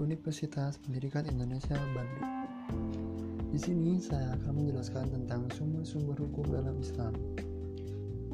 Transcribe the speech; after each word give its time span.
Universitas 0.00 0.80
Pendidikan 0.80 1.28
Indonesia 1.28 1.76
Bandung. 1.92 2.32
Di 3.52 3.60
sini 3.60 4.00
saya 4.00 4.32
akan 4.32 4.56
menjelaskan 4.56 5.12
tentang 5.12 5.44
sumber-sumber 5.52 6.16
hukum 6.16 6.48
dalam 6.48 6.72
Islam. 6.80 7.12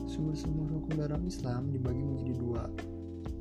Sumber-sumber 0.07 0.71
hukum 0.71 0.95
dalam 0.95 1.27
Islam 1.27 1.75
dibagi 1.75 1.99
menjadi 1.99 2.35
dua, 2.39 2.71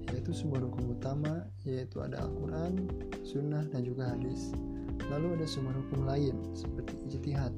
yaitu 0.09 0.33
sumber 0.33 0.65
hukum 0.65 0.97
utama, 0.97 1.45
yaitu 1.69 2.01
ada 2.01 2.25
Al-Quran, 2.25 2.89
Sunnah, 3.21 3.61
dan 3.69 3.85
juga 3.85 4.17
hadis. 4.17 4.57
Lalu 5.13 5.37
ada 5.37 5.45
sumber 5.45 5.77
hukum 5.85 6.09
lain, 6.09 6.33
seperti 6.57 6.97
ijtihad. 7.05 7.53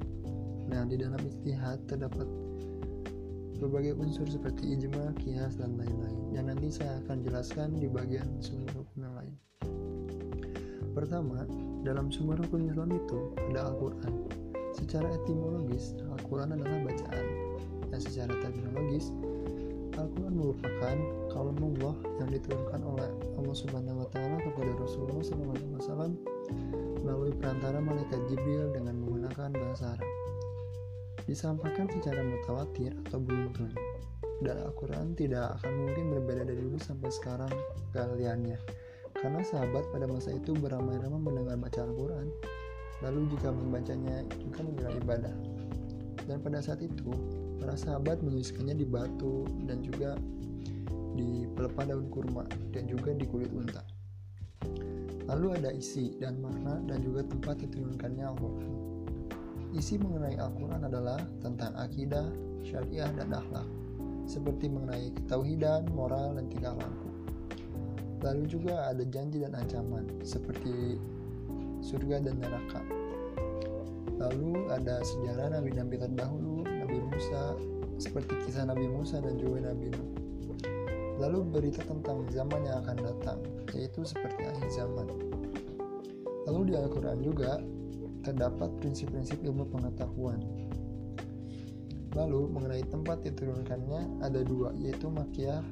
Nah, 0.68 0.84
di 0.84 1.00
dalam 1.00 1.16
ijtihad 1.16 1.80
terdapat 1.88 2.28
berbagai 3.56 3.96
unsur 3.96 4.28
seperti 4.28 4.76
ijma, 4.76 5.16
kias, 5.16 5.56
dan 5.56 5.80
lain-lain, 5.80 6.36
yang 6.36 6.52
nanti 6.52 6.68
saya 6.68 7.00
akan 7.08 7.24
jelaskan 7.24 7.72
di 7.80 7.88
bagian 7.88 8.28
sumber 8.44 8.84
hukum 8.84 9.08
yang 9.08 9.16
lain. 9.16 9.34
Pertama, 10.98 11.46
dalam 11.86 12.10
sumber 12.10 12.42
hukum 12.42 12.66
Islam 12.66 12.90
itu 12.90 13.30
ada 13.46 13.70
Al-Quran. 13.70 14.26
Secara 14.74 15.06
etimologis, 15.14 15.94
Al-Quran 16.18 16.58
adalah 16.58 16.74
bacaan. 16.90 17.26
Dan 17.86 18.02
secara 18.02 18.34
terminologis, 18.42 19.14
Al-Quran 19.94 20.34
merupakan 20.34 20.96
kalam 21.30 21.54
Allah 21.54 21.94
yang 22.18 22.34
diturunkan 22.34 22.82
oleh 22.82 23.06
Allah 23.14 23.54
Subhanahu 23.54 24.02
wa 24.02 24.08
taala 24.10 24.42
kepada 24.42 24.74
Rasulullah 24.74 25.22
SAW 25.22 26.18
melalui 27.06 27.30
perantara 27.30 27.78
malaikat 27.78 28.18
Jibril 28.26 28.74
dengan 28.74 28.98
menggunakan 28.98 29.54
bahasa 29.54 29.94
Arab. 29.94 30.10
Disampaikan 31.30 31.86
secara 31.94 32.26
mutawatir 32.26 32.90
atau 33.06 33.22
beruntun. 33.22 33.70
Dan 34.42 34.66
Al-Quran 34.66 35.14
tidak 35.14 35.62
akan 35.62 35.72
mungkin 35.78 36.10
berbeda 36.10 36.42
dari 36.42 36.58
dulu 36.58 36.78
sampai 36.82 37.10
sekarang 37.14 37.54
kaliannya 37.94 38.58
karena 39.18 39.42
sahabat 39.42 39.90
pada 39.90 40.06
masa 40.06 40.30
itu 40.34 40.54
beramai-ramai 40.54 41.18
mendengar 41.18 41.58
baca 41.58 41.80
Al-Quran, 41.82 42.26
lalu 43.02 43.20
jika 43.34 43.50
membacanya 43.50 44.22
juga 44.38 44.60
mengira 44.62 44.90
ibadah. 44.94 45.34
Dan 46.28 46.38
pada 46.44 46.62
saat 46.62 46.84
itu, 46.84 47.10
para 47.58 47.74
sahabat 47.74 48.22
menuliskannya 48.22 48.78
di 48.78 48.86
batu 48.86 49.48
dan 49.66 49.82
juga 49.82 50.14
di 51.18 51.50
pelepah 51.50 51.90
daun 51.90 52.06
kurma 52.14 52.46
dan 52.70 52.86
juga 52.86 53.10
di 53.10 53.26
kulit 53.26 53.50
unta. 53.50 53.82
Lalu 55.28 55.60
ada 55.60 55.74
isi 55.74 56.14
dan 56.16 56.38
makna 56.40 56.78
dan 56.86 57.02
juga 57.02 57.26
tempat 57.26 57.58
diturunkannya 57.60 58.24
Al-Quran. 58.24 58.70
Isi 59.76 60.00
mengenai 60.00 60.38
Al-Quran 60.40 60.88
adalah 60.88 61.20
tentang 61.44 61.76
akidah, 61.76 62.24
syariah, 62.64 63.10
dan 63.12 63.34
akhlak, 63.34 63.66
seperti 64.24 64.72
mengenai 64.72 65.12
ketauhidan, 65.12 65.84
moral, 65.92 66.38
dan 66.38 66.48
tingkah 66.48 66.72
laku. 66.72 67.17
Lalu 68.18 68.42
juga 68.50 68.90
ada 68.90 69.04
janji 69.06 69.42
dan 69.42 69.54
ancaman 69.54 70.06
seperti 70.26 70.98
surga 71.82 72.26
dan 72.26 72.42
neraka. 72.42 72.82
Lalu 74.18 74.66
ada 74.74 74.98
sejarah 75.06 75.54
nabi-nabi 75.54 75.94
terdahulu, 75.94 76.66
Nabi 76.66 76.98
Musa, 76.98 77.54
seperti 78.02 78.34
kisah 78.42 78.66
Nabi 78.66 78.90
Musa 78.90 79.22
dan 79.22 79.38
juga 79.38 79.70
Nabi 79.70 79.94
Nuh. 79.94 80.10
Lalu 81.22 81.38
berita 81.50 81.82
tentang 81.86 82.26
zaman 82.30 82.66
yang 82.66 82.82
akan 82.82 82.98
datang, 82.98 83.38
yaitu 83.74 84.02
seperti 84.02 84.46
akhir 84.46 84.68
zaman. 84.74 85.06
Lalu 86.50 86.70
di 86.70 86.74
Al-Quran 86.78 87.18
juga 87.22 87.62
terdapat 88.26 88.70
prinsip-prinsip 88.82 89.38
ilmu 89.46 89.66
pengetahuan. 89.70 90.42
Lalu 92.18 92.50
mengenai 92.50 92.82
tempat 92.90 93.22
diturunkannya 93.22 94.22
ada 94.26 94.40
dua, 94.42 94.74
yaitu 94.78 95.06
Makkiyah 95.06 95.62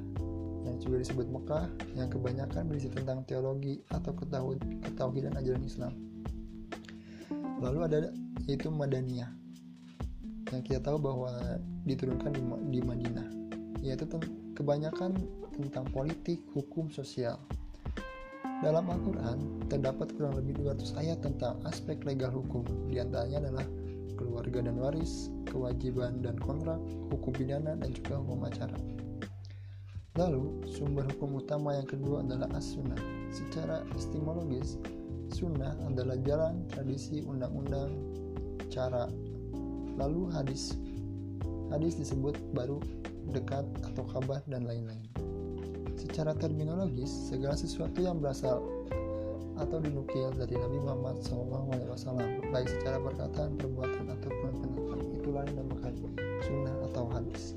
yang 0.67 0.77
juga 0.83 0.99
disebut 0.99 1.27
Mekah 1.31 1.65
yang 1.95 2.11
kebanyakan 2.11 2.67
berisi 2.67 2.91
tentang 2.91 3.23
teologi 3.23 3.79
atau 3.87 4.11
ketauhidan 4.83 5.33
ajaran 5.39 5.63
Islam. 5.63 5.93
Lalu 7.63 7.79
ada 7.87 7.97
yaitu 8.45 8.67
Madaniyah 8.67 9.31
yang 10.51 10.63
kita 10.63 10.79
tahu 10.79 10.99
bahwa 10.99 11.31
diturunkan 11.87 12.31
di, 12.35 12.41
di 12.71 12.79
Madinah 12.83 13.27
yaitu 13.81 14.05
kebanyakan 14.53 15.15
tentang 15.57 15.85
politik, 15.89 16.41
hukum, 16.53 16.91
sosial. 16.91 17.39
Dalam 18.57 18.89
Al-Quran 18.89 19.69
terdapat 19.69 20.17
kurang 20.17 20.33
lebih 20.33 20.57
200 20.65 20.97
ayat 20.97 21.21
tentang 21.21 21.61
aspek 21.69 22.01
legal 22.01 22.33
hukum, 22.33 22.65
di 22.89 22.97
antaranya 22.97 23.45
adalah 23.45 23.65
keluarga 24.17 24.65
dan 24.65 24.81
waris, 24.81 25.29
kewajiban 25.45 26.25
dan 26.25 26.33
kontrak, 26.41 26.81
hukum 27.13 27.31
pidana, 27.37 27.77
dan 27.77 27.93
juga 27.93 28.17
hukum 28.17 28.49
acara. 28.49 28.73
Lalu, 30.17 30.65
sumber 30.65 31.05
hukum 31.13 31.37
utama 31.37 31.77
yang 31.77 31.85
kedua 31.85 32.25
adalah 32.25 32.49
as-sunnah. 32.57 32.97
Secara 33.29 33.85
etimologis, 33.93 34.81
sunnah 35.29 35.77
adalah 35.85 36.17
jalan, 36.25 36.65
tradisi, 36.73 37.21
undang-undang, 37.21 37.93
cara. 38.73 39.05
Lalu 39.93 40.33
hadis. 40.33 40.73
Hadis 41.69 42.01
disebut 42.01 42.33
baru, 42.57 42.81
dekat, 43.29 43.69
atau 43.85 44.09
kabar, 44.09 44.41
dan 44.49 44.65
lain-lain. 44.65 45.05
Secara 45.93 46.33
terminologis, 46.33 47.29
segala 47.29 47.53
sesuatu 47.53 48.01
yang 48.01 48.17
berasal 48.17 48.65
atau 49.57 49.77
dinukil 49.77 50.33
dari 50.33 50.57
Nabi 50.57 50.77
Muhammad 50.81 51.21
SAW, 51.21 51.69
baik 52.49 52.69
secara 52.73 52.97
perkataan, 53.01 53.53
perbuatan, 53.57 54.05
ataupun 54.17 54.49
pendapat, 54.65 54.99
itulah 55.21 55.45
yang 55.45 55.61
dinamakan 55.61 55.93
sunnah 56.41 56.75
atau 56.89 57.05
hadis. 57.13 57.53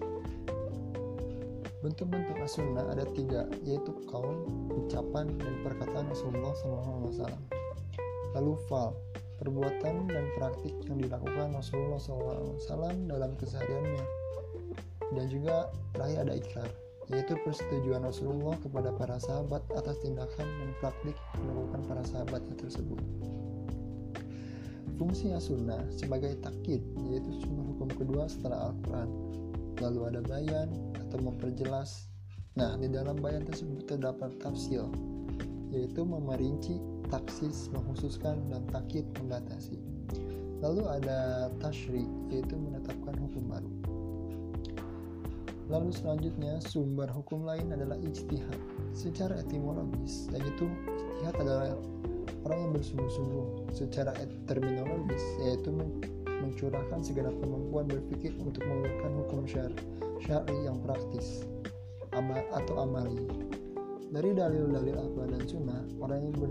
Bentuk-bentuk 1.80 2.36
as-sunnah 2.44 2.92
ada 2.92 3.08
tiga, 3.16 3.48
yaitu 3.64 3.96
kaum, 4.12 4.44
ucapan, 4.68 5.32
dan 5.41 5.54
perkataan 5.64 6.12
Rasulullah 6.12 6.52
SAW. 6.52 7.32
Lalu 8.36 8.52
fal, 8.68 8.92
perbuatan 9.41 10.04
dan 10.12 10.24
praktik 10.36 10.76
yang 10.84 11.00
dilakukan 11.00 11.56
Rasulullah 11.56 11.96
SAW 11.96 13.08
dalam 13.08 13.32
kesehariannya. 13.41 14.04
Dan 15.16 15.26
juga 15.32 15.72
terakhir 15.96 16.28
ada 16.28 16.34
ikrar, 16.36 16.70
yaitu 17.08 17.32
persetujuan 17.48 18.04
Rasulullah 18.04 18.60
kepada 18.60 18.92
para 18.92 19.16
sahabat 19.16 19.64
atas 19.72 19.97
tindakan 20.04 20.44
dan 20.44 20.70
praktik 20.84 21.16
yang 21.16 21.42
dilakukan 21.48 21.80
para 21.88 22.02
sahabatnya 22.04 22.54
tersebut. 22.60 23.00
Fungsi 25.00 25.32
as-sunnah 25.32 25.80
sebagai 25.97 26.36
takkid, 26.44 26.84
yaitu 27.08 27.41
sumber 27.41 27.72
hukum 27.72 27.88
kedua 27.88 28.28
setelah 28.28 28.68
Al-Quran. 28.68 29.08
Lalu 29.80 30.00
ada 30.12 30.20
bayan, 30.28 30.68
atau 31.10 31.19
memperjelas. 31.19 32.06
Nah, 32.54 32.78
di 32.78 32.87
dalam 32.87 33.19
bayan 33.19 33.43
tersebut 33.43 33.91
terdapat 33.91 34.31
tafsir, 34.38 34.87
yaitu 35.75 36.06
memerinci, 36.06 36.78
taksis, 37.10 37.66
menghususkan, 37.75 38.38
dan 38.47 38.62
takit 38.71 39.03
membatasi. 39.19 39.82
Lalu 40.62 40.87
ada 40.87 41.50
tashri, 41.59 42.06
yaitu 42.31 42.54
menetapkan 42.54 43.19
hukum 43.19 43.50
baru. 43.50 43.71
Lalu 45.71 45.91
selanjutnya, 45.94 46.59
sumber 46.62 47.06
hukum 47.10 47.47
lain 47.47 47.71
adalah 47.71 47.98
ijtihad. 48.03 48.59
Secara 48.94 49.38
etimologis, 49.42 50.31
yaitu 50.34 50.66
ijtihad 50.66 51.34
adalah 51.42 51.75
orang 52.47 52.59
yang 52.66 52.72
bersungguh-sungguh. 52.75 53.71
Secara 53.75 54.15
terminologis, 54.50 55.22
yaitu 55.42 55.71
mencurahkan 56.41 57.01
segala 57.05 57.31
kemampuan 57.39 57.87
berpikir 57.87 58.34
untuk 58.41 58.65
mengeluarkan 58.65 59.12
hukum 59.25 59.41
syar 59.45 59.71
syari 60.21 60.56
yang 60.65 60.81
praktis 60.84 61.45
amal 62.17 62.41
atau 62.53 62.75
amali. 62.84 63.28
Dari 64.11 64.34
dalil-dalil 64.34 64.99
Al-Quran 64.99 65.31
dan 65.39 65.45
Sunnah, 65.47 65.81
orang 66.03 66.19
yang 66.27 66.34
ber, 66.34 66.51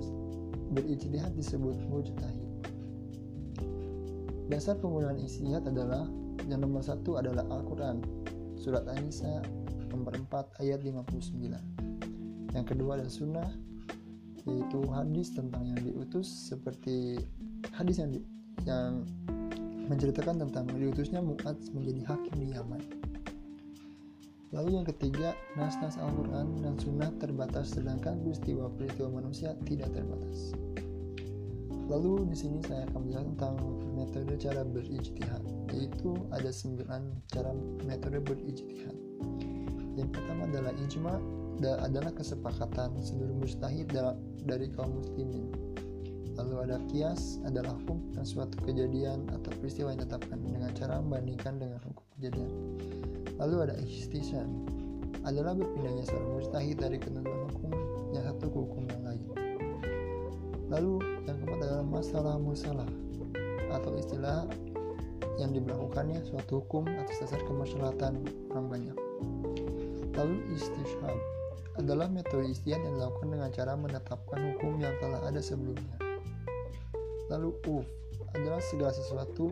berijtihad 0.71 1.35
disebut 1.35 1.75
mujtahid. 1.91 2.47
Dasar 4.47 4.79
penggunaan 4.79 5.19
ijtihad 5.19 5.67
adalah 5.67 6.07
yang 6.47 6.63
nomor 6.63 6.81
satu 6.81 7.19
adalah 7.19 7.43
Al-Quran, 7.51 8.01
surat 8.55 8.87
An-Nisa 8.87 9.43
nomor 9.91 10.15
4 10.15 10.63
ayat 10.63 10.79
59. 10.81 12.55
Yang 12.55 12.65
kedua 12.65 12.97
adalah 12.97 13.13
Sunnah, 13.13 13.49
yaitu 14.47 14.79
hadis 14.89 15.35
tentang 15.35 15.67
yang 15.69 15.79
diutus 15.83 16.25
seperti 16.49 17.21
hadis 17.75 18.01
yang 18.01 18.09
di, 18.09 18.19
yang 18.65 19.05
menceritakan 19.89 20.45
tentang 20.45 20.69
diutusnya 20.69 21.19
Mu'ad 21.19 21.57
menjadi 21.73 22.01
hakim 22.05 22.35
di 22.37 22.47
Yaman. 22.53 22.81
Lalu 24.49 24.81
yang 24.81 24.85
ketiga, 24.85 25.37
nas-nas 25.53 25.97
Al-Quran 25.97 26.61
dan 26.65 26.73
Sunnah 26.81 27.13
terbatas 27.21 27.73
sedangkan 27.73 28.21
peristiwa-peristiwa 28.25 29.09
manusia 29.21 29.53
tidak 29.65 29.93
terbatas. 29.93 30.57
Lalu 31.89 32.29
di 32.29 32.37
sini 32.37 32.61
saya 32.65 32.85
akan 32.89 32.99
menjelaskan 33.01 33.29
tentang 33.33 33.55
metode 33.97 34.33
cara 34.37 34.61
berijtihad, 34.61 35.41
yaitu 35.73 36.17
ada 36.33 36.49
sembilan 36.53 37.01
cara 37.29 37.49
metode 37.85 38.21
berijtihad. 38.25 38.93
Yang 39.97 40.09
pertama 40.13 40.45
adalah 40.49 40.73
ijma, 40.85 41.13
adalah 41.81 42.13
kesepakatan 42.13 42.93
seluruh 43.01 43.37
mustahid 43.41 43.89
dari 44.45 44.69
kaum 44.73 45.01
muslimin. 45.01 45.49
Ada 46.69 46.85
kias, 46.85 47.41
adalah 47.49 47.73
hukum 47.81 47.97
dan 48.13 48.21
suatu 48.21 48.53
kejadian 48.61 49.25
atau 49.33 49.49
peristiwa 49.57 49.89
yang 49.89 50.05
ditetapkan 50.05 50.37
dengan 50.37 50.69
cara 50.77 51.01
membandingkan 51.01 51.57
dengan 51.57 51.81
hukum 51.81 52.05
kejadian. 52.13 52.51
Lalu 53.41 53.55
ada 53.65 53.75
ihtisan 53.81 54.69
adalah 55.25 55.57
berpindahnya 55.57 56.05
seorang 56.05 56.29
mustahid 56.37 56.77
dari 56.77 57.01
ketentuan 57.01 57.49
hukum 57.49 57.73
yang 58.13 58.21
satu 58.21 58.53
ke 58.53 58.57
hukum 58.69 58.83
yang 58.85 59.01
lain. 59.01 59.21
lalu 60.69 61.01
yang 61.25 61.41
keempat 61.41 61.65
adalah 61.65 61.85
masalah 61.89 62.35
musalah 62.37 62.89
atau 63.73 63.97
istilah 63.97 64.45
yang 65.41 65.49
diberlakukannya 65.49 66.21
suatu 66.29 66.61
hukum 66.61 66.85
atas 66.85 67.25
dasar 67.25 67.41
kemaslahatan 67.49 68.21
orang 68.53 68.67
banyak 68.69 68.97
lalu 70.13 70.37
istishab 70.53 71.17
adalah 71.81 72.05
metode 72.05 72.53
istian 72.53 72.85
yang 72.85 73.01
dilakukan 73.01 73.33
dengan 73.33 73.49
cara 73.49 73.73
menetapkan 73.73 74.39
hukum 74.53 74.77
yang 74.77 74.93
telah 75.01 75.25
ada 75.25 75.41
sebelumnya 75.41 76.08
lalu 77.29 77.53
uf 77.69 77.85
adalah 78.35 78.61
segala 78.61 78.91
sesuatu 78.93 79.49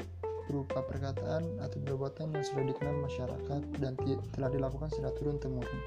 berupa 0.48 0.80
perkataan 0.86 1.60
atau 1.60 1.78
perbuatan 1.84 2.32
yang 2.32 2.46
sudah 2.46 2.64
dikenal 2.72 2.96
masyarakat 3.04 3.62
dan 3.84 3.94
telah 4.34 4.50
dilakukan 4.50 4.90
secara 4.90 5.12
turun 5.20 5.38
temurun. 5.38 5.82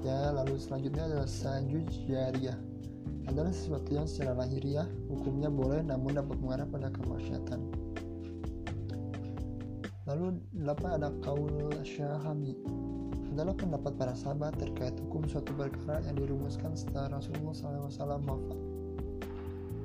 Ya, 0.00 0.32
lalu 0.32 0.56
selanjutnya 0.60 1.08
adalah 1.08 1.28
sajuj 1.28 1.84
jariyah. 2.08 2.56
Adalah 3.24 3.52
sesuatu 3.56 3.88
yang 3.88 4.04
secara 4.04 4.36
lahiriah 4.36 4.84
hukumnya 5.08 5.48
boleh 5.48 5.80
namun 5.80 6.16
dapat 6.16 6.36
mengarah 6.44 6.68
pada 6.68 6.92
kemaksiatan. 6.92 7.60
Lalu 10.04 10.36
delapan 10.52 11.00
ada 11.00 11.08
kaul 11.24 11.72
syahabi 11.80 12.52
adalah 13.32 13.56
pendapat 13.56 13.96
para 13.96 14.12
sahabat 14.12 14.54
terkait 14.60 14.92
hukum 15.08 15.24
suatu 15.24 15.56
perkara 15.56 16.04
yang 16.04 16.20
dirumuskan 16.20 16.76
setelah 16.76 17.18
Rasulullah 17.18 17.56
SAW 17.56 18.20
wafat. 18.28 18.73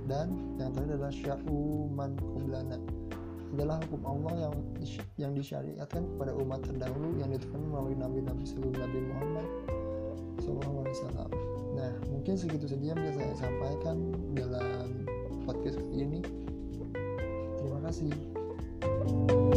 Dan 0.09 0.57
yang 0.57 0.73
terakhir 0.73 0.97
adalah 0.97 1.13
sya'u 1.13 1.85
man 1.93 2.17
adalah 3.59 3.81
hukum 3.89 4.01
Allah 4.05 4.33
yang 4.49 4.55
yang 5.17 5.31
disyariatkan 5.33 6.05
kepada 6.15 6.31
umat 6.37 6.61
terdahulu 6.65 7.17
yang 7.17 7.33
diturunkan 7.33 7.69
melalui 7.69 7.95
nabi-nabi 7.97 8.43
sebelum 8.45 8.73
Nabi 8.77 8.99
Muhammad 9.09 9.47
SAW. 10.39 11.29
Nah, 11.75 11.91
mungkin 12.09 12.33
segitu 12.37 12.65
saja 12.69 12.93
yang 12.93 12.99
bisa 12.99 13.19
saya 13.19 13.35
sampaikan 13.49 13.97
dalam 14.37 15.05
podcast 15.43 15.81
kali 15.81 15.97
ini. 16.05 16.19
Terima 17.59 17.79
kasih. 17.83 19.48